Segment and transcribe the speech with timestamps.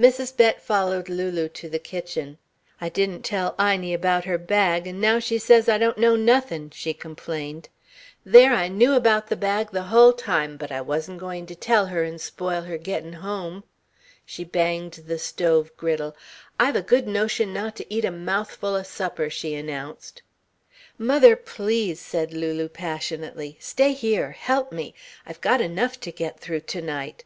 [0.00, 0.34] Mrs.
[0.34, 2.38] Bett followed Lulu to the kitchen;
[2.80, 6.70] "I didn't tell Inie about her bag and now she says I don't know nothing,"
[6.70, 7.68] she complained.
[8.24, 11.84] "There I knew about the bag the hull time, but I wasn't going to tell
[11.88, 13.64] her and spoil her gettin' home."
[14.24, 16.16] She banged the stove griddle.
[16.58, 20.22] "I've a good notion not to eat a mouthful o' supper," she announced.
[20.96, 23.58] "Mother, please!" said Lulu passionately.
[23.60, 24.30] "Stay here.
[24.30, 24.94] Help me.
[25.26, 27.24] I've got enough to get through to night."